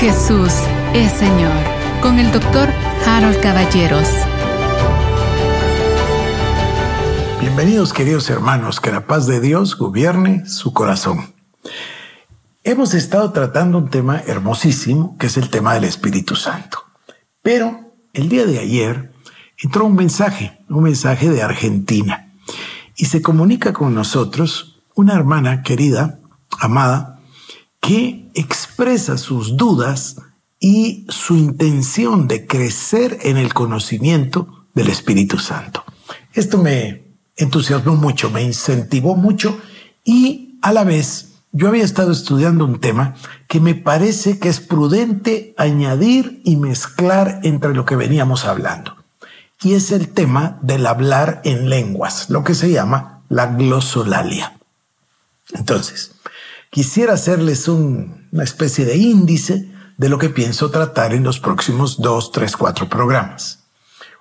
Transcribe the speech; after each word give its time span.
Jesús 0.00 0.54
es 0.94 1.12
Señor 1.12 1.52
con 2.00 2.18
el 2.18 2.32
doctor 2.32 2.70
Harold 3.06 3.38
Caballeros. 3.42 4.08
Bienvenidos 7.38 7.92
queridos 7.92 8.30
hermanos, 8.30 8.80
que 8.80 8.92
la 8.92 9.06
paz 9.06 9.26
de 9.26 9.40
Dios 9.40 9.76
gobierne 9.76 10.48
su 10.48 10.72
corazón. 10.72 11.34
Hemos 12.64 12.94
estado 12.94 13.30
tratando 13.32 13.76
un 13.76 13.90
tema 13.90 14.22
hermosísimo, 14.26 15.18
que 15.18 15.26
es 15.26 15.36
el 15.36 15.50
tema 15.50 15.74
del 15.74 15.84
Espíritu 15.84 16.34
Santo. 16.34 16.78
Pero 17.42 17.92
el 18.14 18.30
día 18.30 18.46
de 18.46 18.58
ayer 18.58 19.12
entró 19.58 19.84
un 19.84 19.96
mensaje, 19.96 20.58
un 20.70 20.82
mensaje 20.82 21.28
de 21.28 21.42
Argentina, 21.42 22.32
y 22.96 23.04
se 23.04 23.20
comunica 23.20 23.74
con 23.74 23.94
nosotros 23.94 24.80
una 24.94 25.12
hermana 25.12 25.62
querida, 25.62 26.18
amada, 26.58 27.19
que 27.80 28.30
expresa 28.34 29.18
sus 29.18 29.56
dudas 29.56 30.16
y 30.58 31.06
su 31.08 31.36
intención 31.36 32.28
de 32.28 32.46
crecer 32.46 33.18
en 33.22 33.38
el 33.38 33.54
conocimiento 33.54 34.66
del 34.74 34.88
Espíritu 34.88 35.38
Santo. 35.38 35.84
Esto 36.34 36.58
me 36.58 37.02
entusiasmó 37.36 37.96
mucho, 37.96 38.30
me 38.30 38.42
incentivó 38.42 39.16
mucho 39.16 39.58
y 40.04 40.58
a 40.62 40.72
la 40.72 40.84
vez 40.84 41.30
yo 41.52 41.68
había 41.68 41.84
estado 41.84 42.12
estudiando 42.12 42.64
un 42.64 42.78
tema 42.78 43.14
que 43.48 43.60
me 43.60 43.74
parece 43.74 44.38
que 44.38 44.48
es 44.48 44.60
prudente 44.60 45.54
añadir 45.56 46.40
y 46.44 46.56
mezclar 46.56 47.40
entre 47.42 47.74
lo 47.74 47.84
que 47.84 47.96
veníamos 47.96 48.44
hablando. 48.44 48.96
Y 49.62 49.74
es 49.74 49.90
el 49.90 50.08
tema 50.08 50.58
del 50.62 50.86
hablar 50.86 51.40
en 51.44 51.68
lenguas, 51.68 52.30
lo 52.30 52.44
que 52.44 52.54
se 52.54 52.70
llama 52.70 53.22
la 53.28 53.46
glosolalia. 53.46 54.56
Entonces, 55.52 56.12
quisiera 56.70 57.14
hacerles 57.14 57.68
una 57.68 58.44
especie 58.44 58.84
de 58.84 58.96
índice 58.96 59.68
de 59.96 60.08
lo 60.08 60.18
que 60.18 60.30
pienso 60.30 60.70
tratar 60.70 61.12
en 61.12 61.24
los 61.24 61.40
próximos 61.40 62.00
dos, 62.00 62.32
tres, 62.32 62.56
cuatro 62.56 62.88
programas. 62.88 63.64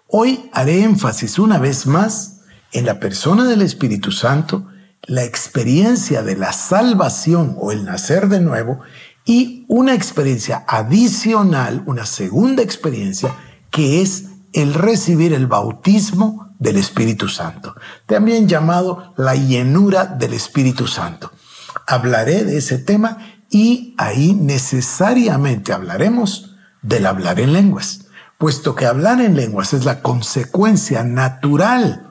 Hoy 0.07 0.49
haré 0.51 0.81
énfasis 0.83 1.39
una 1.39 1.59
vez 1.59 1.85
más 1.85 2.41
en 2.73 2.85
la 2.85 2.99
persona 2.99 3.45
del 3.45 3.61
Espíritu 3.61 4.11
Santo 4.11 4.67
la 5.03 5.23
experiencia 5.23 6.23
de 6.23 6.35
la 6.35 6.51
salvación 6.51 7.55
o 7.59 7.71
el 7.71 7.85
nacer 7.85 8.27
de 8.27 8.41
nuevo 8.41 8.81
y 9.25 9.65
una 9.67 9.93
experiencia 9.93 10.65
adicional, 10.67 11.83
una 11.85 12.05
segunda 12.05 12.63
experiencia, 12.63 13.35
que 13.71 14.01
es 14.01 14.25
el 14.53 14.73
recibir 14.73 15.33
el 15.33 15.47
bautismo 15.47 16.53
del 16.57 16.77
Espíritu 16.77 17.29
Santo, 17.29 17.75
también 18.05 18.47
llamado 18.47 19.13
la 19.15 19.35
llenura 19.35 20.05
del 20.05 20.33
Espíritu 20.33 20.87
Santo. 20.87 21.31
Hablaré 21.91 22.43
de 22.43 22.57
ese 22.57 22.77
tema 22.77 23.17
y 23.49 23.95
ahí 23.97 24.35
necesariamente 24.35 25.73
hablaremos 25.73 26.55
del 26.83 27.07
hablar 27.07 27.39
en 27.39 27.51
lenguas, 27.51 28.05
puesto 28.37 28.75
que 28.75 28.85
hablar 28.85 29.19
en 29.21 29.35
lenguas 29.35 29.73
es 29.73 29.85
la 29.85 30.03
consecuencia 30.03 31.03
natural, 31.03 32.07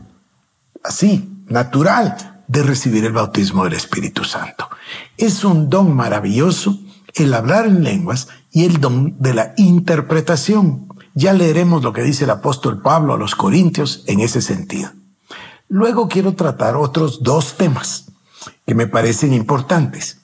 así, 0.83 1.45
natural 1.47 2.43
de 2.49 2.65
recibir 2.65 3.05
el 3.05 3.13
bautismo 3.13 3.63
del 3.63 3.75
Espíritu 3.75 4.25
Santo. 4.25 4.69
Es 5.17 5.45
un 5.45 5.71
don 5.71 5.95
maravilloso 5.95 6.77
el 7.15 7.33
hablar 7.33 7.67
en 7.67 7.85
lenguas 7.85 8.27
y 8.51 8.65
el 8.65 8.81
don 8.81 9.15
de 9.21 9.33
la 9.33 9.55
interpretación. 9.59 10.89
Ya 11.15 11.33
leeremos 11.35 11.85
lo 11.85 11.93
que 11.93 12.03
dice 12.03 12.25
el 12.25 12.31
apóstol 12.31 12.83
Pablo 12.83 13.15
a 13.15 13.17
los 13.17 13.37
Corintios 13.37 14.03
en 14.09 14.19
ese 14.19 14.43
sentido. 14.43 14.91
Luego 15.69 16.09
quiero 16.09 16.35
tratar 16.35 16.75
otros 16.75 17.23
dos 17.23 17.57
temas 17.57 18.07
que 18.67 18.75
me 18.75 18.87
parecen 18.87 19.33
importantes. 19.33 20.19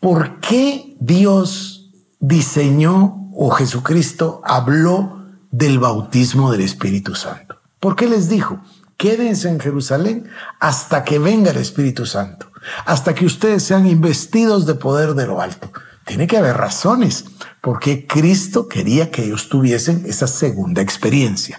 ¿Por 0.00 0.40
qué 0.40 0.96
Dios 1.00 1.90
diseñó 2.20 3.28
o 3.34 3.50
Jesucristo 3.50 4.40
habló 4.44 5.22
del 5.50 5.78
bautismo 5.78 6.50
del 6.50 6.62
Espíritu 6.62 7.14
Santo? 7.14 7.56
¿Por 7.80 7.96
qué 7.96 8.08
les 8.08 8.28
dijo? 8.28 8.60
quédense 9.02 9.48
en 9.48 9.58
Jerusalén 9.58 10.28
hasta 10.60 11.02
que 11.02 11.18
venga 11.18 11.50
el 11.50 11.56
Espíritu 11.56 12.06
Santo, 12.06 12.46
hasta 12.86 13.16
que 13.16 13.26
ustedes 13.26 13.64
sean 13.64 13.88
investidos 13.88 14.64
de 14.64 14.76
poder 14.76 15.14
de 15.14 15.26
lo 15.26 15.40
alto. 15.40 15.72
Tiene 16.06 16.28
que 16.28 16.36
haber 16.36 16.56
razones 16.56 17.24
porque 17.60 18.06
Cristo 18.06 18.68
quería 18.68 19.10
que 19.10 19.24
ellos 19.24 19.48
tuviesen 19.48 20.04
esa 20.06 20.28
segunda 20.28 20.82
experiencia. 20.82 21.58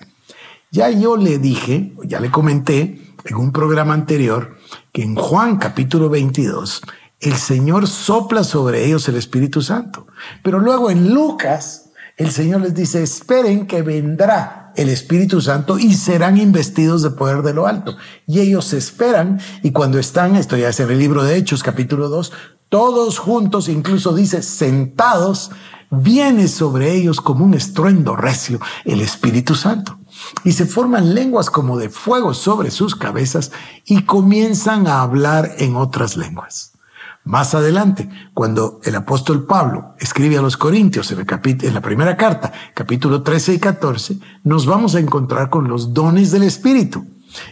Ya 0.72 0.89
yo 0.89 1.17
le 1.17 1.38
dije, 1.38 1.91
ya 2.06 2.22
le 2.22 2.31
comenté 2.31 3.02
en 3.25 3.35
un 3.35 3.51
programa 3.51 3.94
anterior, 3.94 4.57
que 4.91 5.03
en 5.03 5.16
Juan 5.16 5.57
capítulo 5.57 6.09
22, 6.09 6.81
el 7.19 7.35
Señor 7.35 7.88
sopla 7.88 8.44
sobre 8.44 8.85
ellos 8.85 9.07
el 9.07 9.16
Espíritu 9.16 9.61
Santo. 9.61 10.07
Pero 10.44 10.59
luego 10.59 10.89
en 10.89 11.13
Lucas, 11.13 11.91
el 12.17 12.31
Señor 12.31 12.62
les 12.62 12.73
dice, 12.73 13.01
esperen 13.01 13.66
que 13.66 13.81
vendrá 13.81 14.73
el 14.75 14.89
Espíritu 14.89 15.41
Santo 15.41 15.79
y 15.79 15.94
serán 15.94 16.38
investidos 16.38 17.01
de 17.01 17.12
poder 17.12 17.44
de 17.44 17.53
lo 17.53 17.67
alto. 17.67 17.95
Y 18.28 18.39
ellos 18.39 18.73
esperan 18.73 19.39
y 19.62 19.72
cuando 19.72 20.00
están, 20.00 20.35
esto 20.35 20.57
ya 20.57 20.69
es 20.69 20.79
en 20.79 20.91
el 20.91 21.00
libro 21.00 21.23
de 21.23 21.38
Hechos 21.38 21.63
capítulo 21.63 22.09
2, 22.09 22.31
todos 22.69 23.19
juntos, 23.19 23.69
incluso 23.69 24.13
dice 24.13 24.41
sentados, 24.41 25.51
viene 25.91 26.47
sobre 26.47 26.94
ellos 26.94 27.22
como 27.22 27.45
un 27.45 27.53
estruendo 27.53 28.16
recio 28.16 28.59
el 28.83 29.01
Espíritu 29.01 29.56
Santo. 29.56 30.00
Y 30.44 30.53
se 30.53 30.66
forman 30.66 31.16
lenguas 31.16 31.50
como 31.50 31.78
de 31.78 31.89
fuego 31.89 32.34
sobre 32.34 32.72
sus 32.72 32.95
cabezas 32.95 33.51
y 33.85 34.03
comienzan 34.03 34.88
a 34.88 35.01
hablar 35.01 35.51
en 35.57 35.75
otras 35.75 36.17
lenguas. 36.17 36.73
Más 37.25 37.56
adelante, 37.56 38.09
cuando 38.33 38.81
el 38.83 38.95
apóstol 38.95 39.45
Pablo 39.45 39.95
escribe 40.00 40.38
a 40.38 40.41
los 40.41 40.57
Corintios 40.57 41.09
en, 41.12 41.73
la 41.73 41.81
primera 41.81 42.17
carta, 42.17 42.51
capítulo 42.73 43.23
13 43.23 43.53
y 43.53 43.59
14, 43.59 44.17
nos 44.44 44.66
vamos 44.66 44.95
a 44.95 45.00
encontrar 45.00 45.50
con 45.50 45.69
los 45.69 45.94
dones 45.94 46.31
del 46.31 46.44
Espíritu. 46.44 47.06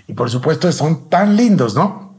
Y 0.07 0.13
por 0.13 0.29
supuesto 0.29 0.69
son 0.73 1.07
tan 1.09 1.37
lindos, 1.37 1.73
¿no? 1.73 2.15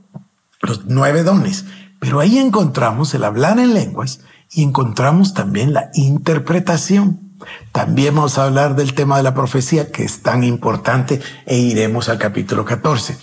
Los 0.63 0.87
nueve 0.87 1.25
dones. 1.25 1.67
Pero 2.01 2.21
ahí 2.21 2.39
encontramos 2.39 3.13
el 3.13 3.23
hablar 3.23 3.59
en 3.59 3.75
lenguas 3.75 4.21
y 4.51 4.63
encontramos 4.63 5.35
también 5.35 5.75
la 5.75 5.91
interpretación. 5.95 7.32
También 7.73 8.15
vamos 8.15 8.39
a 8.39 8.45
hablar 8.45 8.77
del 8.77 8.95
tema 8.95 9.17
de 9.17 9.23
la 9.23 9.35
profecía, 9.35 9.91
que 9.91 10.05
es 10.05 10.23
tan 10.23 10.45
importante, 10.45 11.21
e 11.47 11.59
iremos 11.59 12.09
al 12.09 12.19
capítulo 12.19 12.65
14. 12.65 13.17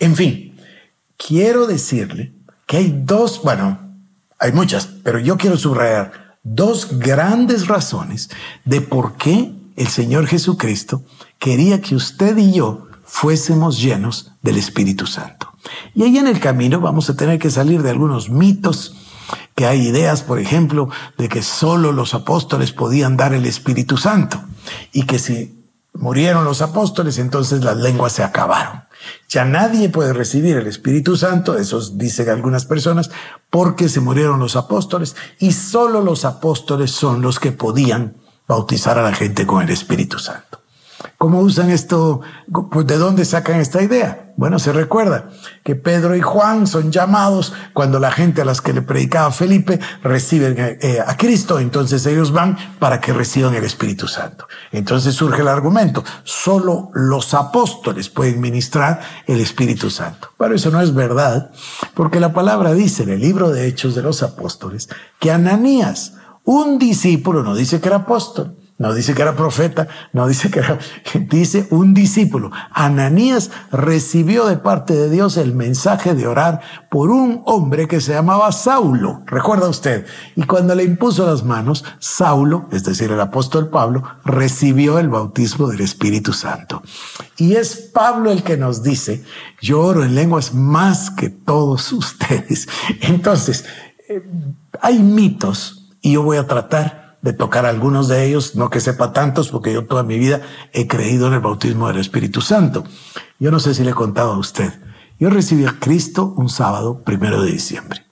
En 0.00 0.16
fin, 0.16 0.56
quiero 1.16 1.66
decirle 1.66 2.32
que 2.66 2.78
hay 2.78 3.02
dos, 3.04 3.42
bueno, 3.42 3.78
hay 4.38 4.52
muchas, 4.52 4.86
pero 4.86 5.18
yo 5.18 5.36
quiero 5.36 5.56
subrayar 5.56 6.36
dos 6.42 6.98
grandes 6.98 7.68
razones 7.68 8.30
de 8.64 8.80
por 8.80 9.16
qué 9.16 9.52
el 9.76 9.88
Señor 9.88 10.26
Jesucristo 10.26 11.02
quería 11.38 11.80
que 11.80 11.96
usted 11.96 12.36
y 12.36 12.52
yo 12.52 12.86
fuésemos 13.04 13.80
llenos 13.80 14.32
del 14.42 14.56
Espíritu 14.56 15.06
Santo. 15.06 15.52
Y 15.94 16.02
ahí 16.02 16.18
en 16.18 16.26
el 16.26 16.40
camino 16.40 16.80
vamos 16.80 17.08
a 17.08 17.16
tener 17.16 17.38
que 17.38 17.50
salir 17.50 17.82
de 17.82 17.90
algunos 17.90 18.28
mitos, 18.28 18.96
que 19.54 19.66
hay 19.66 19.88
ideas, 19.88 20.22
por 20.22 20.38
ejemplo, 20.38 20.88
de 21.18 21.28
que 21.28 21.42
solo 21.42 21.92
los 21.92 22.14
apóstoles 22.14 22.72
podían 22.72 23.16
dar 23.16 23.34
el 23.34 23.46
Espíritu 23.46 23.96
Santo 23.96 24.42
y 24.92 25.04
que 25.04 25.18
si 25.18 25.64
murieron 25.92 26.44
los 26.44 26.62
apóstoles, 26.62 27.18
entonces 27.18 27.62
las 27.62 27.76
lenguas 27.76 28.12
se 28.12 28.24
acabaron. 28.24 28.84
Ya 29.28 29.44
nadie 29.44 29.88
puede 29.88 30.12
recibir 30.12 30.56
el 30.56 30.66
Espíritu 30.66 31.16
Santo, 31.16 31.58
eso 31.58 31.80
dicen 31.90 32.28
algunas 32.30 32.64
personas, 32.64 33.10
porque 33.50 33.88
se 33.88 34.00
murieron 34.00 34.40
los 34.40 34.56
apóstoles 34.56 35.14
y 35.38 35.52
solo 35.52 36.00
los 36.00 36.24
apóstoles 36.24 36.90
son 36.90 37.20
los 37.20 37.38
que 37.38 37.52
podían 37.52 38.14
bautizar 38.48 38.98
a 38.98 39.02
la 39.02 39.12
gente 39.12 39.46
con 39.46 39.62
el 39.62 39.70
Espíritu 39.70 40.18
Santo. 40.18 40.63
¿Cómo 41.18 41.40
usan 41.40 41.70
esto? 41.70 42.20
Pues, 42.70 42.86
¿De 42.86 42.96
dónde 42.96 43.24
sacan 43.24 43.60
esta 43.60 43.82
idea? 43.82 44.32
Bueno, 44.36 44.58
se 44.58 44.72
recuerda 44.72 45.30
que 45.62 45.76
Pedro 45.76 46.16
y 46.16 46.20
Juan 46.20 46.66
son 46.66 46.90
llamados 46.90 47.52
cuando 47.72 48.00
la 48.00 48.10
gente 48.10 48.42
a 48.42 48.44
las 48.44 48.60
que 48.60 48.72
le 48.72 48.82
predicaba 48.82 49.30
Felipe 49.30 49.78
reciben 50.02 50.56
eh, 50.58 50.98
a 51.06 51.16
Cristo, 51.16 51.60
entonces 51.60 52.04
ellos 52.06 52.32
van 52.32 52.56
para 52.80 53.00
que 53.00 53.12
reciban 53.12 53.54
el 53.54 53.62
Espíritu 53.62 54.08
Santo. 54.08 54.48
Entonces 54.72 55.14
surge 55.14 55.42
el 55.42 55.48
argumento, 55.48 56.02
solo 56.24 56.90
los 56.94 57.32
apóstoles 57.32 58.08
pueden 58.08 58.40
ministrar 58.40 59.00
el 59.26 59.38
Espíritu 59.38 59.88
Santo. 59.88 60.30
Pero 60.36 60.56
eso 60.56 60.70
no 60.70 60.80
es 60.80 60.92
verdad, 60.92 61.52
porque 61.94 62.18
la 62.18 62.32
palabra 62.32 62.74
dice 62.74 63.04
en 63.04 63.10
el 63.10 63.20
libro 63.20 63.50
de 63.50 63.68
Hechos 63.68 63.94
de 63.94 64.02
los 64.02 64.24
Apóstoles 64.24 64.88
que 65.20 65.30
Ananías, 65.30 66.14
un 66.42 66.80
discípulo, 66.80 67.44
no 67.44 67.54
dice 67.54 67.80
que 67.80 67.86
era 67.86 67.98
apóstol, 67.98 68.56
no 68.76 68.92
dice 68.92 69.14
que 69.14 69.22
era 69.22 69.36
profeta, 69.36 69.86
no 70.12 70.26
dice 70.26 70.50
que 70.50 70.58
era, 70.58 70.78
dice 71.30 71.68
un 71.70 71.94
discípulo. 71.94 72.50
Ananías 72.72 73.50
recibió 73.70 74.46
de 74.46 74.56
parte 74.56 74.94
de 74.94 75.08
Dios 75.08 75.36
el 75.36 75.54
mensaje 75.54 76.14
de 76.14 76.26
orar 76.26 76.60
por 76.90 77.10
un 77.10 77.42
hombre 77.44 77.86
que 77.86 78.00
se 78.00 78.12
llamaba 78.12 78.50
Saulo, 78.50 79.22
recuerda 79.26 79.68
usted. 79.68 80.06
Y 80.34 80.42
cuando 80.42 80.74
le 80.74 80.82
impuso 80.82 81.24
las 81.24 81.44
manos, 81.44 81.84
Saulo, 82.00 82.68
es 82.72 82.82
decir, 82.82 83.12
el 83.12 83.20
apóstol 83.20 83.68
Pablo, 83.70 84.02
recibió 84.24 84.98
el 84.98 85.08
bautismo 85.08 85.68
del 85.68 85.80
Espíritu 85.80 86.32
Santo. 86.32 86.82
Y 87.36 87.54
es 87.54 87.76
Pablo 87.76 88.32
el 88.32 88.42
que 88.42 88.56
nos 88.56 88.82
dice, 88.82 89.24
yo 89.60 89.82
oro 89.82 90.02
en 90.02 90.16
lenguas 90.16 90.52
más 90.52 91.10
que 91.10 91.30
todos 91.30 91.92
ustedes. 91.92 92.68
Entonces, 93.02 93.64
eh, 94.08 94.20
hay 94.80 94.98
mitos 94.98 95.92
y 96.00 96.14
yo 96.14 96.24
voy 96.24 96.38
a 96.38 96.48
tratar 96.48 97.03
de 97.24 97.32
tocar 97.32 97.64
algunos 97.64 98.06
de 98.06 98.26
ellos, 98.26 98.54
no 98.54 98.68
que 98.68 98.80
sepa 98.80 99.14
tantos, 99.14 99.48
porque 99.48 99.72
yo 99.72 99.86
toda 99.86 100.02
mi 100.02 100.18
vida 100.18 100.42
he 100.74 100.86
creído 100.86 101.26
en 101.26 101.32
el 101.32 101.40
bautismo 101.40 101.88
del 101.88 101.96
Espíritu 101.96 102.42
Santo. 102.42 102.84
Yo 103.38 103.50
no 103.50 103.60
sé 103.60 103.72
si 103.72 103.82
le 103.82 103.92
he 103.92 103.94
contado 103.94 104.34
a 104.34 104.38
usted. 104.38 104.74
Yo 105.18 105.30
recibí 105.30 105.64
a 105.64 105.78
Cristo 105.80 106.34
un 106.36 106.50
sábado 106.50 107.00
primero 107.02 107.40
de 107.40 107.50
diciembre 107.50 108.04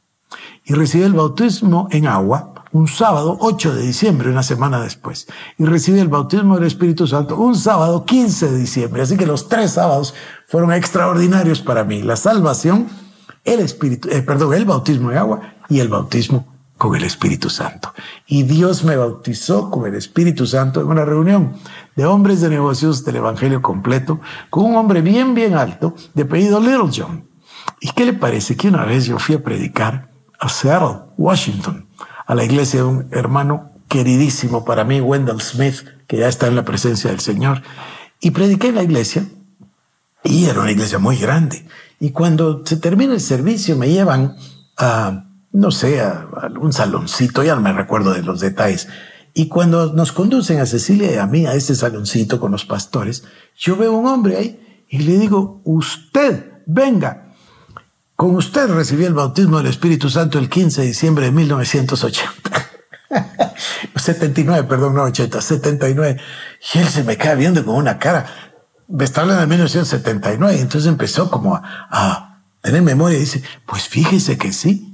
y 0.64 0.73
recibí 0.73 1.05
el 1.05 1.12
bautismo 1.12 1.88
en 1.91 2.06
agua 2.06 2.55
un 2.73 2.88
sábado 2.88 3.37
8 3.38 3.75
de 3.75 3.82
diciembre, 3.82 4.31
una 4.31 4.43
semana 4.43 4.81
después, 4.81 5.26
y 5.58 5.67
recibí 5.67 5.99
el 5.99 6.08
bautismo 6.08 6.55
del 6.55 6.65
Espíritu 6.65 7.06
Santo 7.06 7.37
un 7.37 7.55
sábado 7.55 8.06
15 8.06 8.50
de 8.50 8.58
diciembre. 8.58 9.03
Así 9.03 9.19
que 9.19 9.26
los 9.26 9.50
tres 9.50 9.73
sábados 9.73 10.15
fueron 10.49 10.73
extraordinarios 10.73 11.61
para 11.61 11.85
mí. 11.85 12.00
La 12.00 12.17
salvación, 12.17 12.88
el 13.44 13.61
Espíritu, 13.61 14.08
eh, 14.08 14.23
perdón, 14.23 14.55
el 14.55 14.65
bautismo 14.65 15.11
de 15.11 15.19
agua 15.19 15.41
y 15.69 15.81
el 15.81 15.88
bautismo 15.88 16.51
con 16.82 16.96
el 16.96 17.05
Espíritu 17.05 17.49
Santo. 17.49 17.94
Y 18.26 18.43
Dios 18.43 18.82
me 18.82 18.96
bautizó 18.96 19.70
con 19.70 19.87
el 19.87 19.94
Espíritu 19.94 20.49
Santo 20.49 20.81
en 20.81 20.88
una 20.88 21.05
reunión 21.05 21.52
de 21.94 22.06
hombres 22.06 22.40
de 22.40 22.49
negocios 22.49 23.05
del 23.05 23.14
Evangelio 23.14 23.62
completo, 23.62 24.20
con 24.50 24.64
un 24.64 24.75
hombre 24.75 25.00
bien, 25.00 25.32
bien 25.32 25.55
alto, 25.55 25.94
de 26.12 26.25
apellido 26.25 26.58
Little 26.58 26.90
John. 26.93 27.25
¿Y 27.81 27.93
qué 27.93 28.05
le 28.05 28.14
parece 28.14 28.56
que 28.56 28.67
una 28.67 28.84
vez 28.84 29.06
yo 29.06 29.20
fui 29.20 29.37
a 29.37 29.44
predicar 29.44 30.08
a 30.40 30.49
Seattle, 30.49 31.02
Washington? 31.17 31.87
a 32.26 32.34
la 32.34 32.43
iglesia 32.43 32.81
de 32.81 32.87
un 32.87 33.06
hermano 33.12 33.70
queridísimo 33.87 34.64
para 34.64 34.82
mí, 34.82 35.00
Wendell 35.00 35.40
Smith, 35.40 35.84
que 36.08 36.17
ya 36.17 36.26
está 36.26 36.49
en 36.49 36.56
la 36.56 36.64
presencia 36.64 37.11
del 37.11 37.20
Señor. 37.20 37.62
Y 38.20 38.32
prediqué 38.32 38.70
en 38.70 38.75
la 38.75 38.82
iglesia, 38.82 39.25
y 40.25 40.46
era 40.46 40.62
una 40.62 40.73
iglesia 40.73 40.99
muy 40.99 41.17
grande. 41.17 41.64
Y 42.00 42.11
cuando 42.11 42.67
se 42.67 42.76
termina 42.76 43.12
el 43.14 43.20
servicio 43.20 43.76
me 43.76 43.88
llevan 43.88 44.34
a, 44.76 45.26
no 45.52 45.70
sé, 45.70 46.00
a, 46.00 46.28
un 46.60 46.72
saloncito, 46.72 47.43
ya 47.43 47.54
no 47.54 47.60
me 47.60 47.72
recuerdo 47.72 48.12
de 48.12 48.22
los 48.22 48.40
detalles. 48.40 48.88
Y 49.34 49.49
cuando 49.49 49.93
nos 49.93 50.12
conducen 50.12 50.60
a 50.60 50.66
Cecilia 50.66 51.12
y 51.12 51.16
a 51.16 51.26
mí 51.26 51.46
a 51.46 51.54
ese 51.54 51.75
saloncito 51.75 52.40
con 52.40 52.52
los 52.52 52.64
pastores, 52.64 53.25
yo 53.56 53.76
veo 53.76 53.93
un 53.93 54.06
hombre 54.06 54.37
ahí 54.37 54.84
y 54.88 54.99
le 54.99 55.19
digo, 55.19 55.60
usted, 55.64 56.62
venga, 56.66 57.34
con 58.16 58.34
usted 58.34 58.69
recibí 58.69 59.04
el 59.04 59.14
bautismo 59.14 59.58
del 59.58 59.69
Espíritu 59.69 60.10
Santo 60.10 60.38
el 60.38 60.49
15 60.49 60.82
de 60.82 60.87
diciembre 60.87 61.25
de 61.26 61.32
1980. 61.32 62.70
79, 63.96 64.64
perdón, 64.69 64.94
no 64.94 65.02
80, 65.05 65.40
79. 65.40 66.20
Y 66.75 66.78
él 66.78 66.88
se 66.88 67.05
me 67.05 67.16
queda 67.16 67.34
viendo 67.34 67.64
con 67.64 67.76
una 67.76 67.98
cara. 67.98 68.26
Me 68.87 69.05
está 69.05 69.22
hablando 69.22 69.40
de 69.40 69.46
1979. 69.46 70.60
Entonces 70.60 70.88
empezó 70.88 71.31
como 71.31 71.56
a, 71.56 71.62
a 71.90 72.43
tener 72.60 72.82
memoria 72.82 73.16
y 73.16 73.22
dice, 73.22 73.43
pues 73.66 73.88
fíjese 73.88 74.37
que 74.37 74.52
sí. 74.52 74.92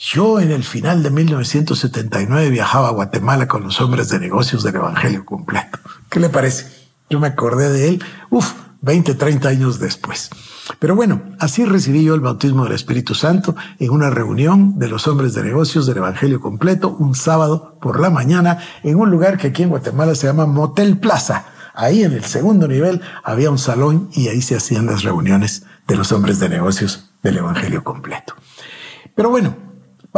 Yo 0.00 0.38
en 0.38 0.52
el 0.52 0.62
final 0.62 1.02
de 1.02 1.10
1979 1.10 2.50
viajaba 2.50 2.86
a 2.86 2.92
Guatemala 2.92 3.48
con 3.48 3.64
los 3.64 3.80
hombres 3.80 4.08
de 4.08 4.20
negocios 4.20 4.62
del 4.62 4.76
Evangelio 4.76 5.24
completo. 5.24 5.80
¿Qué 6.08 6.20
le 6.20 6.28
parece? 6.28 6.68
Yo 7.10 7.18
me 7.18 7.26
acordé 7.26 7.68
de 7.68 7.88
él, 7.88 8.04
uf, 8.30 8.52
20, 8.80 9.16
30 9.16 9.48
años 9.48 9.80
después. 9.80 10.30
Pero 10.78 10.94
bueno, 10.94 11.22
así 11.40 11.64
recibí 11.64 12.04
yo 12.04 12.14
el 12.14 12.20
bautismo 12.20 12.62
del 12.62 12.74
Espíritu 12.74 13.16
Santo 13.16 13.56
en 13.80 13.90
una 13.90 14.08
reunión 14.08 14.78
de 14.78 14.86
los 14.86 15.08
hombres 15.08 15.34
de 15.34 15.42
negocios 15.42 15.84
del 15.86 15.96
Evangelio 15.96 16.40
completo 16.40 16.90
un 16.90 17.16
sábado 17.16 17.76
por 17.80 17.98
la 17.98 18.10
mañana 18.10 18.58
en 18.84 18.94
un 19.00 19.10
lugar 19.10 19.36
que 19.36 19.48
aquí 19.48 19.64
en 19.64 19.70
Guatemala 19.70 20.14
se 20.14 20.28
llama 20.28 20.46
Motel 20.46 20.98
Plaza. 20.98 21.46
Ahí 21.74 22.04
en 22.04 22.12
el 22.12 22.24
segundo 22.24 22.68
nivel 22.68 23.00
había 23.24 23.50
un 23.50 23.58
salón 23.58 24.10
y 24.12 24.28
ahí 24.28 24.42
se 24.42 24.54
hacían 24.54 24.86
las 24.86 25.02
reuniones 25.02 25.64
de 25.88 25.96
los 25.96 26.12
hombres 26.12 26.38
de 26.38 26.48
negocios 26.48 27.10
del 27.20 27.38
Evangelio 27.38 27.82
completo. 27.82 28.34
Pero 29.16 29.30
bueno, 29.30 29.67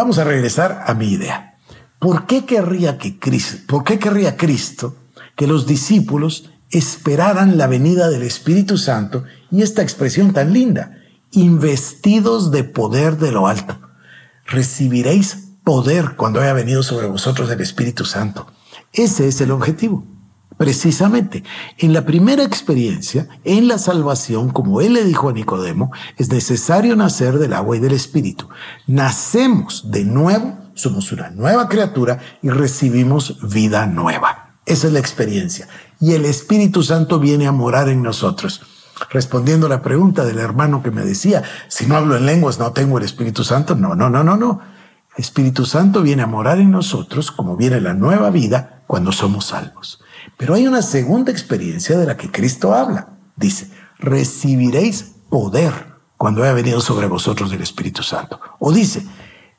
vamos 0.00 0.17
a 0.17 0.25
regresar 0.25 0.85
a 0.87 0.94
mi 0.94 1.08
idea. 1.08 1.58
¿Por 1.99 2.25
qué 2.25 2.47
querría 2.47 2.97
que 2.97 3.19
Cristo, 3.19 3.58
por 3.67 3.85
qué 3.85 3.99
querría 3.99 4.38
Cristo 4.38 4.97
que 5.37 5.47
los 5.47 5.67
discípulos 5.67 6.49
esperaran 6.70 7.58
la 7.58 7.67
venida 7.67 8.08
del 8.08 8.23
Espíritu 8.23 8.79
Santo 8.79 9.25
y 9.50 9.61
esta 9.61 9.82
expresión 9.82 10.32
tan 10.32 10.55
linda, 10.55 10.97
investidos 11.32 12.50
de 12.50 12.64
poder 12.64 13.19
de 13.19 13.31
lo 13.31 13.47
alto. 13.47 13.79
Recibiréis 14.47 15.50
poder 15.64 16.17
cuando 16.17 16.41
haya 16.41 16.55
venido 16.55 16.82
sobre 16.82 17.06
vosotros 17.06 17.50
el 17.50 17.61
Espíritu 17.61 18.06
Santo. 18.06 18.47
Ese 18.94 19.29
es 19.29 19.43
el 19.43 19.50
objetivo. 19.50 20.06
Precisamente, 20.61 21.43
en 21.79 21.95
la 21.95 22.05
primera 22.05 22.45
experiencia, 22.45 23.27
en 23.45 23.67
la 23.67 23.79
salvación, 23.79 24.51
como 24.51 24.83
él 24.83 24.93
le 24.93 25.05
dijo 25.05 25.31
a 25.31 25.33
Nicodemo, 25.33 25.91
es 26.19 26.29
necesario 26.29 26.97
nacer 26.97 27.39
del 27.39 27.55
agua 27.55 27.79
y 27.79 27.81
del 27.81 27.95
Espíritu. 27.95 28.47
Nacemos 28.87 29.91
de 29.91 30.05
nuevo, 30.05 30.59
somos 30.75 31.12
una 31.12 31.31
nueva 31.31 31.67
criatura 31.67 32.19
y 32.43 32.51
recibimos 32.51 33.39
vida 33.51 33.87
nueva. 33.87 34.51
Esa 34.67 34.89
es 34.89 34.93
la 34.93 34.99
experiencia. 34.99 35.67
Y 35.99 36.12
el 36.12 36.27
Espíritu 36.27 36.83
Santo 36.83 37.19
viene 37.19 37.47
a 37.47 37.53
morar 37.53 37.89
en 37.89 38.03
nosotros. 38.03 38.61
Respondiendo 39.09 39.65
a 39.65 39.71
la 39.71 39.81
pregunta 39.81 40.27
del 40.27 40.41
hermano 40.41 40.83
que 40.83 40.91
me 40.91 41.07
decía, 41.07 41.43
si 41.69 41.87
no 41.87 41.97
hablo 41.97 42.19
en 42.19 42.27
lenguas, 42.27 42.59
no 42.59 42.73
tengo 42.73 42.99
el 42.99 43.05
Espíritu 43.05 43.45
Santo. 43.45 43.77
No, 43.77 43.95
no, 43.95 44.11
no, 44.11 44.23
no, 44.23 44.37
no. 44.37 44.61
Espíritu 45.17 45.65
Santo 45.65 46.03
viene 46.03 46.23
a 46.23 46.27
morar 46.27 46.59
en 46.59 46.71
nosotros 46.71 47.31
como 47.31 47.57
viene 47.57 47.81
la 47.81 47.95
nueva 47.95 48.29
vida 48.29 48.80
cuando 48.91 49.13
somos 49.13 49.45
salvos. 49.45 50.01
Pero 50.37 50.55
hay 50.55 50.67
una 50.67 50.83
segunda 50.83 51.31
experiencia 51.31 51.97
de 51.97 52.07
la 52.07 52.17
que 52.17 52.29
Cristo 52.29 52.75
habla. 52.75 53.11
Dice, 53.37 53.71
recibiréis 54.01 55.13
poder 55.29 55.73
cuando 56.17 56.43
haya 56.43 56.55
venido 56.55 56.81
sobre 56.81 57.07
vosotros 57.07 57.53
el 57.53 57.63
Espíritu 57.63 58.03
Santo. 58.03 58.41
O 58.59 58.73
dice, 58.73 59.07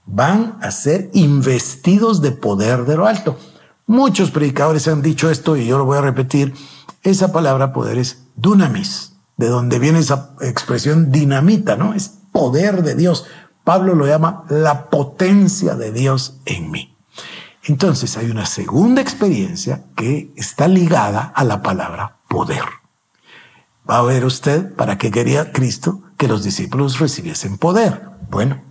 van 0.06 0.58
a 0.62 0.70
ser 0.72 1.10
investidos 1.14 2.22
de 2.22 2.32
poder 2.32 2.84
de 2.84 2.98
lo 2.98 3.08
alto. 3.08 3.40
Muchos 3.88 4.32
predicadores 4.32 4.90
han 4.90 5.02
dicho 5.02 5.30
esto 5.30 5.56
y 5.56 5.66
yo 5.66 5.78
lo 5.78 5.86
voy 5.86 6.00
a 6.00 6.02
repetir. 6.02 6.54
Esa 7.02 7.32
palabra 7.32 7.72
poder 7.72 8.00
es 8.00 8.26
dunamis, 8.36 9.14
de 9.38 9.48
donde 9.48 9.80
viene 9.80 10.00
esa 10.00 10.32
expresión 10.42 11.10
dinamita, 11.10 11.78
¿no? 11.78 11.94
Es 11.94 12.16
poder 12.34 12.84
de 12.84 12.96
Dios. 12.96 13.28
Pablo 13.64 13.96
lo 13.96 14.08
llama 14.08 14.44
la 14.50 14.90
potencia 14.90 15.76
de 15.76 15.94
Dios 15.94 16.42
en 16.44 16.70
mí. 16.70 16.98
Entonces 17.64 18.18
hay 18.18 18.32
una 18.32 18.46
segunda 18.46 19.02
experiencia 19.02 19.84
que 19.96 20.32
está 20.36 20.68
ligada 20.68 21.32
a 21.36 21.44
la 21.44 21.62
palabra 21.62 22.18
poder. 22.28 22.64
Va 23.90 24.00
a 24.00 24.04
ver 24.04 24.26
usted 24.26 24.74
para 24.76 24.98
qué 24.98 25.12
quería 25.12 25.52
Cristo 25.52 26.02
que 26.18 26.28
los 26.28 26.44
discípulos 26.44 27.00
recibiesen 27.00 27.58
poder. 27.58 28.02
Bueno, 28.30 28.62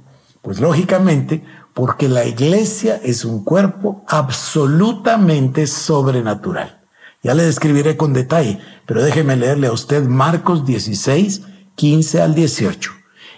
pues 0.43 0.61
lógicamente 0.61 1.45
porque 1.75 2.09
la 2.09 2.25
iglesia 2.25 3.01
es 3.03 3.25
un 3.25 3.45
cuerpo 3.45 4.05
absolutamente 4.09 5.67
sobrenatural. 5.67 6.81
Ya 7.23 7.35
le 7.35 7.45
describiré 7.45 7.97
con 7.97 8.13
detalle, 8.13 8.59
pero 8.87 9.03
déjeme 9.03 9.37
leerle 9.37 9.67
a 9.67 9.73
usted 9.73 10.05
Marcos 10.05 10.65
16, 10.65 11.43
15 11.75 12.23
al 12.23 12.35
18. 12.35 12.93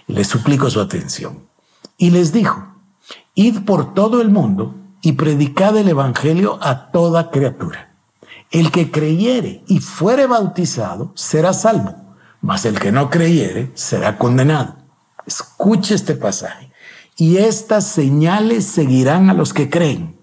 Y 0.07 0.13
le 0.13 0.23
suplico 0.23 0.69
su 0.69 0.79
atención. 0.79 1.39
Y 1.97 2.09
les 2.11 2.31
dijo, 2.31 2.65
id 3.35 3.65
por 3.65 3.93
todo 3.93 4.21
el 4.21 4.29
mundo 4.29 4.75
y 5.03 5.11
predicad 5.11 5.77
el 5.77 5.89
Evangelio 5.89 6.57
a 6.61 6.89
toda 6.91 7.29
criatura. 7.29 7.91
El 8.49 8.71
que 8.71 8.89
creyere 8.89 9.61
y 9.67 9.79
fuere 9.79 10.27
bautizado 10.27 11.11
será 11.13 11.53
salvo, 11.53 11.93
mas 12.41 12.65
el 12.65 12.79
que 12.79 12.91
no 12.91 13.09
creyere 13.09 13.71
será 13.75 14.17
condenado. 14.17 14.77
Escuche 15.27 15.93
este 15.93 16.15
pasaje 16.15 16.71
y 17.17 17.37
estas 17.37 17.85
señales 17.85 18.65
seguirán 18.65 19.29
a 19.29 19.33
los 19.33 19.53
que 19.53 19.69
creen. 19.69 20.15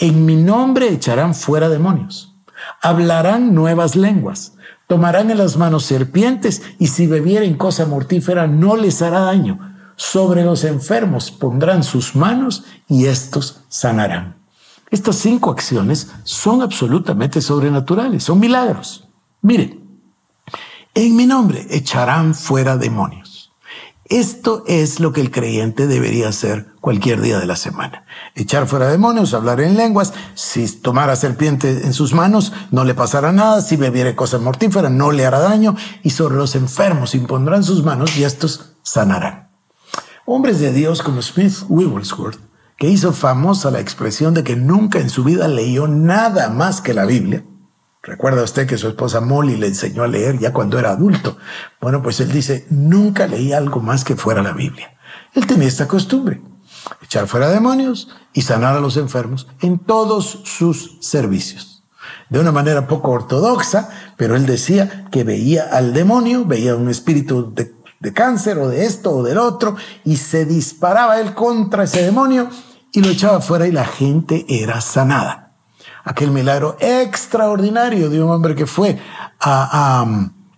En 0.00 0.24
mi 0.26 0.34
nombre 0.34 0.88
echarán 0.88 1.34
fuera 1.34 1.68
demonios, 1.68 2.34
hablarán 2.82 3.54
nuevas 3.54 3.94
lenguas, 3.94 4.54
tomarán 4.88 5.30
en 5.30 5.38
las 5.38 5.56
manos 5.56 5.84
serpientes 5.84 6.62
y 6.80 6.88
si 6.88 7.06
bebieren 7.06 7.56
cosa 7.56 7.86
mortífera 7.86 8.48
no 8.48 8.76
les 8.76 9.02
hará 9.02 9.20
daño. 9.20 9.69
Sobre 10.02 10.44
los 10.44 10.64
enfermos 10.64 11.30
pondrán 11.30 11.84
sus 11.84 12.16
manos 12.16 12.64
y 12.88 13.04
estos 13.04 13.60
sanarán. 13.68 14.36
Estas 14.90 15.16
cinco 15.16 15.50
acciones 15.50 16.10
son 16.24 16.62
absolutamente 16.62 17.42
sobrenaturales, 17.42 18.24
son 18.24 18.40
milagros. 18.40 19.06
Miren, 19.42 19.78
en 20.94 21.16
mi 21.16 21.26
nombre 21.26 21.66
echarán 21.68 22.34
fuera 22.34 22.78
demonios. 22.78 23.52
Esto 24.06 24.64
es 24.66 25.00
lo 25.00 25.12
que 25.12 25.20
el 25.20 25.30
creyente 25.30 25.86
debería 25.86 26.30
hacer 26.30 26.68
cualquier 26.80 27.20
día 27.20 27.38
de 27.38 27.46
la 27.46 27.56
semana. 27.56 28.06
Echar 28.34 28.66
fuera 28.66 28.88
demonios, 28.88 29.34
hablar 29.34 29.60
en 29.60 29.76
lenguas, 29.76 30.14
si 30.34 30.66
tomara 30.78 31.14
serpiente 31.14 31.84
en 31.84 31.92
sus 31.92 32.14
manos, 32.14 32.54
no 32.70 32.84
le 32.84 32.94
pasará 32.94 33.32
nada, 33.32 33.60
si 33.60 33.76
bebiere 33.76 34.16
cosa 34.16 34.38
mortífera, 34.38 34.88
no 34.88 35.12
le 35.12 35.26
hará 35.26 35.40
daño, 35.40 35.76
y 36.02 36.08
sobre 36.08 36.36
los 36.36 36.54
enfermos 36.54 37.14
impondrán 37.14 37.62
sus 37.62 37.84
manos 37.84 38.16
y 38.16 38.24
estos 38.24 38.72
sanarán. 38.82 39.49
Hombres 40.32 40.60
de 40.60 40.72
Dios 40.72 41.02
como 41.02 41.22
Smith 41.22 41.64
Wigglesworth, 41.68 42.38
que 42.76 42.88
hizo 42.88 43.12
famosa 43.12 43.72
la 43.72 43.80
expresión 43.80 44.32
de 44.32 44.44
que 44.44 44.54
nunca 44.54 45.00
en 45.00 45.10
su 45.10 45.24
vida 45.24 45.48
leyó 45.48 45.88
nada 45.88 46.50
más 46.50 46.80
que 46.80 46.94
la 46.94 47.04
Biblia, 47.04 47.42
Recuerda 48.00 48.44
usted 48.44 48.68
que 48.68 48.78
su 48.78 48.86
esposa 48.86 49.20
Molly 49.20 49.56
le 49.56 49.66
enseñó 49.66 50.04
a 50.04 50.08
leer 50.08 50.38
ya 50.38 50.52
cuando 50.52 50.78
era 50.78 50.92
adulto. 50.92 51.36
Bueno, 51.80 52.00
pues 52.00 52.20
él 52.20 52.30
dice, 52.30 52.64
nunca 52.70 53.26
leí 53.26 53.52
algo 53.52 53.80
más 53.80 54.04
que 54.04 54.14
fuera 54.14 54.40
la 54.40 54.52
Biblia. 54.52 54.96
Él 55.34 55.48
tenía 55.48 55.66
esta 55.66 55.88
costumbre, 55.88 56.40
echar 57.02 57.26
fuera 57.26 57.50
demonios, 57.50 58.08
y 58.32 58.42
sanar 58.42 58.76
a 58.76 58.80
los 58.80 58.96
enfermos 58.96 59.48
en 59.60 59.80
todos 59.80 60.42
sus 60.44 60.96
servicios. 61.00 61.82
De 62.28 62.38
una 62.38 62.52
manera 62.52 62.86
poco 62.86 63.10
ortodoxa, 63.10 63.90
pero 64.16 64.36
él 64.36 64.46
decía 64.46 65.06
que 65.10 65.24
veía 65.24 65.64
al 65.64 65.92
demonio, 65.92 66.44
veía 66.44 66.76
un 66.76 66.88
espíritu 66.88 67.52
de, 67.52 67.74
de 68.00 68.12
cáncer 68.12 68.58
o 68.58 68.68
de 68.68 68.86
esto 68.86 69.12
o 69.12 69.22
del 69.22 69.38
otro, 69.38 69.76
y 70.04 70.16
se 70.16 70.46
disparaba 70.46 71.20
él 71.20 71.34
contra 71.34 71.84
ese 71.84 72.02
demonio 72.02 72.48
y 72.92 73.00
lo 73.02 73.08
echaba 73.08 73.40
fuera 73.40 73.66
y 73.66 73.72
la 73.72 73.84
gente 73.84 74.46
era 74.48 74.80
sanada. 74.80 75.52
Aquel 76.02 76.30
milagro 76.30 76.76
extraordinario 76.80 78.08
de 78.08 78.22
un 78.22 78.30
hombre 78.30 78.54
que 78.54 78.66
fue 78.66 78.98
a, 79.38 80.04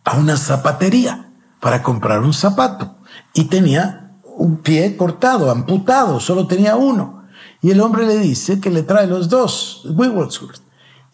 a, 0.05 0.17
una 0.17 0.37
zapatería 0.37 1.29
para 1.61 1.83
comprar 1.83 2.21
un 2.21 2.33
zapato 2.33 2.97
y 3.35 3.45
tenía 3.45 4.13
un 4.37 4.59
pie 4.59 4.97
cortado, 4.97 5.51
amputado, 5.51 6.21
solo 6.21 6.47
tenía 6.47 6.77
uno. 6.77 7.25
Y 7.61 7.71
el 7.71 7.81
hombre 7.81 8.07
le 8.07 8.19
dice 8.19 8.61
que 8.61 8.71
le 8.71 8.83
trae 8.83 9.07
los 9.07 9.29
dos, 9.29 9.83
Wigglesworth, 9.85 10.62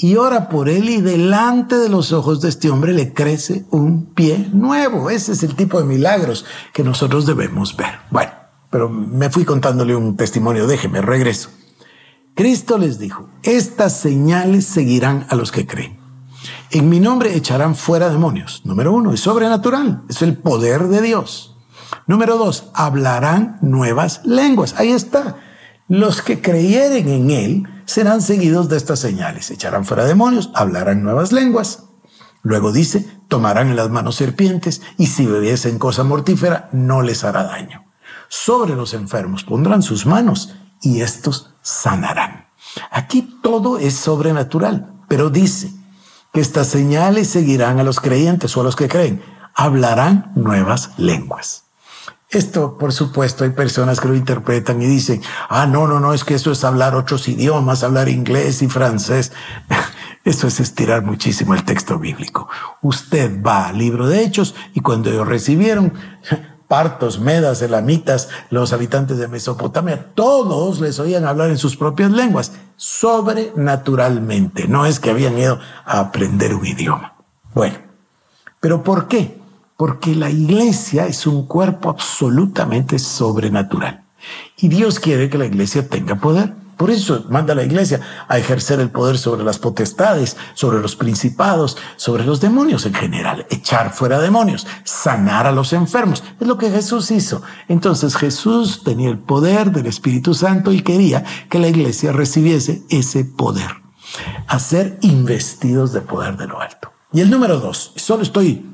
y 0.01 0.15
ora 0.15 0.49
por 0.49 0.69
él 0.69 0.89
y 0.89 1.01
delante 1.01 1.77
de 1.77 1.89
los 1.89 2.13
ojos 2.13 2.41
de 2.41 2.49
este 2.49 2.71
hombre 2.71 2.93
le 2.93 3.13
crece 3.13 3.67
un 3.71 4.07
pie 4.07 4.49
nuevo. 4.53 5.11
Ese 5.11 5.33
es 5.33 5.43
el 5.43 5.57
tipo 5.57 5.81
de 5.81 5.85
milagros 5.85 6.45
que 6.73 6.85
nosotros 6.85 7.27
debemos 7.27 7.77
ver. 7.77 7.99
Bueno, 8.11 8.31
pero 8.71 8.89
me 8.89 9.29
fui 9.29 9.45
contándole 9.45 9.97
un 9.97 10.17
testimonio, 10.17 10.69
déjeme, 10.69 11.03
regreso. 11.03 11.51
Cristo 12.35 12.79
les 12.79 13.01
dijo, 13.01 13.29
estas 13.43 13.99
señales 13.99 14.67
seguirán 14.67 15.27
a 15.31 15.35
los 15.35 15.51
que 15.51 15.67
creen. 15.67 15.99
En 16.71 16.89
mi 16.89 17.01
nombre 17.01 17.35
echarán 17.35 17.75
fuera 17.75 18.09
demonios. 18.09 18.63
Número 18.65 18.93
uno, 18.93 19.13
es 19.13 19.21
sobrenatural, 19.21 20.03
es 20.09 20.23
el 20.23 20.37
poder 20.37 20.87
de 20.87 21.03
Dios. 21.03 21.57
Número 22.07 22.37
dos, 22.39 22.71
hablarán 22.73 23.59
nuevas 23.63 24.21
lenguas. 24.25 24.75
Ahí 24.79 24.93
está. 24.93 25.39
Los 25.89 26.23
que 26.23 26.41
creyeren 26.41 27.09
en 27.09 27.31
Él 27.31 27.69
serán 27.87 28.23
seguidos 28.23 28.69
de 28.69 28.77
estas 28.77 29.01
señales. 29.01 29.51
Echarán 29.51 29.85
fuera 29.85 30.05
demonios, 30.05 30.51
hablarán 30.55 31.03
nuevas 31.03 31.33
lenguas. 31.33 31.85
Luego 32.43 32.73
dice, 32.73 33.07
tomarán 33.29 33.69
en 33.69 33.77
las 33.77 33.91
manos 33.91 34.17
serpientes 34.17 34.83
y 34.97 35.07
si 35.07 35.27
bebiesen 35.27 35.79
cosa 35.79 36.05
mortífera 36.05 36.69
no 36.73 37.03
les 37.03 37.25
hará 37.25 37.45
daño 37.45 37.89
sobre 38.29 38.77
los 38.77 38.95
enfermos, 38.95 39.45
pondrán 39.45 39.83
sus 39.83 40.07
manos 40.07 40.55
y 40.83 41.01
estos 41.01 41.55
sanarán. 41.63 42.49
Aquí 42.91 43.39
todo 43.43 43.79
es 43.79 43.95
sobrenatural, 43.95 44.93
pero 45.09 45.31
dice 45.31 45.73
que 46.33 46.41
estas 46.41 46.69
señales 46.69 47.29
seguirán 47.29 47.81
a 47.81 47.85
los 47.85 48.01
creyentes 48.01 48.57
o 48.57 48.61
a 48.61 48.65
los 48.65 48.77
que 48.77 48.89
creen, 48.89 49.23
hablarán 49.55 50.33
nuevas 50.35 50.91
lenguas. 50.99 51.65
Esto, 52.31 52.77
por 52.77 52.93
supuesto, 52.93 53.45
hay 53.45 53.51
personas 53.51 54.01
que 54.01 54.09
lo 54.09 54.15
interpretan 54.15 54.83
y 54.83 54.87
dicen, 54.87 55.23
ah, 55.49 55.67
no, 55.67 55.87
no, 55.87 55.99
no, 55.99 56.13
es 56.13 56.25
que 56.25 56.35
eso 56.35 56.53
es 56.53 56.63
hablar 56.63 56.95
otros 56.95 57.27
idiomas, 57.27 57.83
hablar 57.83 58.11
inglés 58.11 58.61
y 58.61 58.69
francés. 58.69 59.33
Esto 60.25 60.47
es 60.47 60.61
estirar 60.61 61.03
muchísimo 61.03 61.55
el 61.55 61.65
texto 61.65 61.99
bíblico. 61.99 62.49
Usted 62.83 63.43
va 63.43 63.69
al 63.69 63.79
libro 63.79 64.07
de 64.07 64.23
Hechos 64.23 64.55
y 64.75 64.81
cuando 64.81 65.09
ellos 65.11 65.27
recibieron, 65.27 65.95
partos, 66.69 67.19
medas, 67.19 67.63
elamitas, 67.63 68.29
los 68.51 68.75
habitantes 68.75 69.17
de 69.17 69.27
Mesopotamia, 69.27 70.13
todos 70.15 70.81
les 70.81 70.99
oían 70.99 71.25
hablar 71.25 71.49
en 71.49 71.57
sus 71.57 71.79
propias 71.79 72.11
lenguas, 72.11 72.53
sobrenaturalmente. 72.77 74.69
No 74.69 74.85
es 74.85 75.01
que 75.01 75.09
habían 75.09 75.39
ido 75.39 75.61
a 75.87 75.99
aprender 75.99 76.55
un 76.55 76.67
idioma. 76.67 77.15
Bueno, 77.55 77.79
pero 78.61 78.83
¿por 78.83 79.09
qué? 79.09 79.38
Porque 79.79 80.17
la 80.17 80.29
iglesia 80.29 81.07
es 81.07 81.25
un 81.25 81.47
cuerpo 81.47 81.89
absolutamente 81.89 82.99
sobrenatural. 82.99 84.03
Y 84.57 84.67
Dios 84.67 84.99
quiere 84.99 85.31
que 85.31 85.39
la 85.39 85.47
iglesia 85.47 85.89
tenga 85.89 86.17
poder. 86.17 86.53
Por 86.77 86.91
eso 86.91 87.27
manda 87.31 87.53
a 87.53 87.57
la 87.57 87.63
iglesia 87.63 88.01
a 88.27 88.39
ejercer 88.39 88.81
el 88.81 88.91
poder 88.91 89.19
sobre 89.19 89.45
las 89.45 89.61
potestades, 89.61 90.37
sobre 90.55 90.81
los 90.81 90.97
principados, 90.97 91.77
sobre 91.95 92.25
los 92.25 92.41
demonios 92.41 92.87
en 92.87 92.95
general, 92.95 93.47
echar 93.51 93.93
fuera 93.93 94.19
demonios, 94.19 94.67
sanar 94.83 95.47
a 95.47 95.53
los 95.53 95.73
enfermos. 95.73 96.25
Es 96.41 96.49
lo 96.49 96.59
que 96.59 96.73
Jesús 96.73 97.13
hizo. 97.13 97.43
Entonces 97.69 98.17
Jesús 98.17 98.83
tenía 98.83 99.11
el 99.11 99.19
poder 99.19 99.71
del 99.71 99.87
Espíritu 99.87 100.35
Santo 100.35 100.73
y 100.73 100.83
quería 100.83 101.23
que 101.49 101.61
la 101.61 101.69
iglesia 101.69 102.11
recibiese 102.11 102.83
ese 102.91 103.25
poder, 103.25 103.71
a 104.49 104.59
ser 104.59 104.99
investidos 105.03 105.93
de 105.93 106.01
poder 106.01 106.37
de 106.37 106.49
lo 106.49 106.61
alto. 106.61 106.91
Y 107.13 107.21
el 107.21 107.31
número 107.31 107.61
dos, 107.61 107.93
solo 107.95 108.25
estoy 108.25 108.65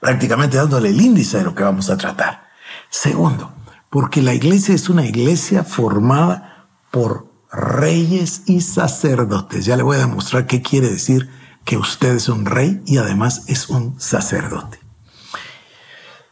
prácticamente 0.00 0.56
dándole 0.56 0.90
el 0.90 1.00
índice 1.00 1.38
de 1.38 1.44
lo 1.44 1.54
que 1.54 1.62
vamos 1.62 1.90
a 1.90 1.96
tratar. 1.96 2.48
Segundo, 2.90 3.52
porque 3.90 4.22
la 4.22 4.34
iglesia 4.34 4.74
es 4.74 4.88
una 4.88 5.04
iglesia 5.04 5.64
formada 5.64 6.66
por 6.90 7.26
reyes 7.50 8.42
y 8.46 8.60
sacerdotes. 8.60 9.64
Ya 9.64 9.76
le 9.76 9.82
voy 9.82 9.96
a 9.96 10.00
demostrar 10.00 10.46
qué 10.46 10.62
quiere 10.62 10.88
decir 10.88 11.28
que 11.64 11.76
usted 11.76 12.16
es 12.16 12.28
un 12.28 12.46
rey 12.46 12.82
y 12.86 12.98
además 12.98 13.44
es 13.46 13.68
un 13.68 14.00
sacerdote. 14.00 14.78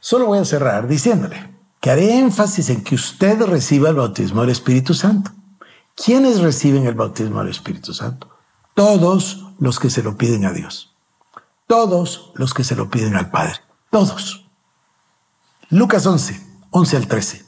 Solo 0.00 0.26
voy 0.26 0.38
a 0.38 0.44
cerrar 0.44 0.88
diciéndole 0.88 1.54
que 1.80 1.90
haré 1.90 2.18
énfasis 2.18 2.70
en 2.70 2.82
que 2.82 2.94
usted 2.94 3.42
reciba 3.42 3.90
el 3.90 3.96
bautismo 3.96 4.40
del 4.40 4.50
Espíritu 4.50 4.94
Santo. 4.94 5.32
¿Quiénes 5.94 6.40
reciben 6.40 6.86
el 6.86 6.94
bautismo 6.94 7.40
del 7.40 7.50
Espíritu 7.50 7.94
Santo? 7.94 8.28
Todos 8.74 9.46
los 9.58 9.78
que 9.78 9.90
se 9.90 10.02
lo 10.02 10.16
piden 10.16 10.44
a 10.44 10.52
Dios. 10.52 10.95
Todos 11.66 12.30
los 12.36 12.54
que 12.54 12.62
se 12.62 12.76
lo 12.76 12.90
piden 12.90 13.16
al 13.16 13.30
Padre. 13.30 13.54
Todos. 13.90 14.46
Lucas 15.68 16.06
11, 16.06 16.40
11 16.70 16.96
al 16.96 17.06
13. 17.08 17.44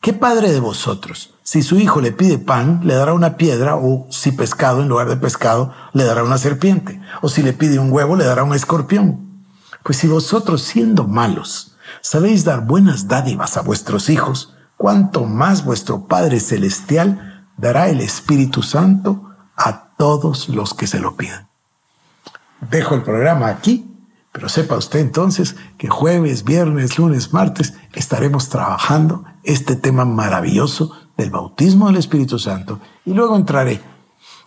¿Qué 0.00 0.14
padre 0.14 0.52
de 0.52 0.60
vosotros, 0.60 1.34
si 1.42 1.62
su 1.62 1.78
hijo 1.78 2.00
le 2.00 2.12
pide 2.12 2.38
pan, 2.38 2.80
le 2.84 2.94
dará 2.94 3.12
una 3.12 3.36
piedra, 3.36 3.76
o 3.76 4.06
si 4.10 4.32
pescado 4.32 4.80
en 4.80 4.88
lugar 4.88 5.08
de 5.08 5.16
pescado, 5.16 5.74
le 5.92 6.04
dará 6.04 6.22
una 6.22 6.38
serpiente, 6.38 7.00
o 7.20 7.28
si 7.28 7.42
le 7.42 7.52
pide 7.52 7.78
un 7.78 7.92
huevo, 7.92 8.16
le 8.16 8.24
dará 8.24 8.44
un 8.44 8.54
escorpión? 8.54 9.44
Pues 9.82 9.98
si 9.98 10.06
vosotros, 10.06 10.62
siendo 10.62 11.04
malos, 11.04 11.76
sabéis 12.00 12.44
dar 12.44 12.64
buenas 12.64 13.08
dádivas 13.08 13.56
a 13.56 13.62
vuestros 13.62 14.08
hijos, 14.08 14.54
cuánto 14.76 15.24
más 15.24 15.64
vuestro 15.64 16.06
Padre 16.06 16.40
Celestial 16.40 17.44
dará 17.58 17.88
el 17.88 18.00
Espíritu 18.00 18.62
Santo 18.62 19.34
a 19.56 19.88
todos 19.98 20.48
los 20.48 20.72
que 20.72 20.86
se 20.86 21.00
lo 21.00 21.16
pidan. 21.16 21.47
Dejo 22.60 22.94
el 22.94 23.02
programa 23.02 23.48
aquí 23.48 23.88
pero 24.32 24.48
sepa 24.48 24.76
usted 24.76 25.00
entonces 25.00 25.56
que 25.78 25.88
jueves, 25.88 26.44
viernes, 26.44 26.96
lunes, 26.96 27.32
martes 27.32 27.74
estaremos 27.94 28.48
trabajando 28.48 29.24
este 29.42 29.74
tema 29.74 30.04
maravilloso 30.04 30.92
del 31.16 31.30
bautismo 31.30 31.88
del 31.88 31.96
Espíritu 31.96 32.38
Santo 32.38 32.78
y 33.04 33.14
luego 33.14 33.34
entraré 33.34 33.80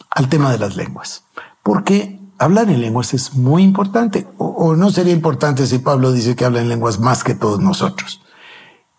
al 0.09 0.29
tema 0.29 0.51
de 0.51 0.59
las 0.59 0.77
lenguas. 0.77 1.25
Porque 1.61 2.19
hablar 2.37 2.69
en 2.69 2.79
lenguas 2.79 3.13
es 3.13 3.33
muy 3.35 3.63
importante, 3.63 4.27
o, 4.37 4.75
no 4.75 4.91
sería 4.91 5.13
importante 5.13 5.67
si 5.67 5.79
Pablo 5.79 6.13
dice 6.13 6.35
que 6.37 6.45
habla 6.45 6.61
en 6.61 6.69
lenguas 6.69 6.99
más 6.99 7.23
que 7.23 7.35
todos 7.35 7.59
nosotros. 7.59 8.21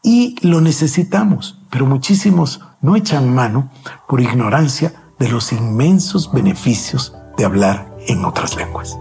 Y 0.03 0.37
lo 0.47 0.61
necesitamos, 0.61 1.59
pero 1.71 1.87
muchísimos 1.87 2.61
no 2.81 2.97
echan 2.97 3.35
mano 3.35 3.71
por 4.09 4.21
ignorancia 4.21 4.93
de 5.19 5.29
los 5.29 5.53
inmensos 5.53 6.31
beneficios 6.33 7.15
de 7.39 7.45
hablar 7.45 7.97
en 8.09 8.25
otras 8.25 8.57
lenguas. 8.57 8.99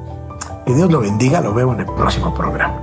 Que 0.71 0.77
Dios 0.77 0.89
lo 0.89 1.01
bendiga, 1.01 1.41
lo 1.41 1.53
veo 1.53 1.73
en 1.73 1.81
el 1.81 1.85
próximo 1.85 2.33
programa. 2.33 2.79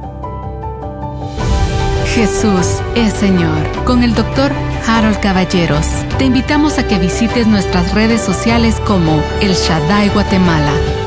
Jesús 2.15 2.83
es 2.95 3.15
Señor, 3.15 3.67
con 3.87 4.03
el 4.03 4.15
doctor 4.15 4.53
Harold 4.87 5.19
Caballeros. 5.21 5.87
Te 6.19 6.27
invitamos 6.27 6.77
a 6.77 6.87
que 6.87 6.99
visites 6.99 7.47
nuestras 7.47 7.95
redes 7.95 8.21
sociales 8.21 8.79
como 8.87 9.23
El 9.41 9.55
Shaddai 9.55 10.11
Guatemala 10.11 10.98